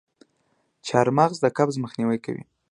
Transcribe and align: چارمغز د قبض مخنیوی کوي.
چارمغز 0.87 1.37
د 1.41 1.45
قبض 1.57 1.75
مخنیوی 1.83 2.19
کوي. 2.25 2.43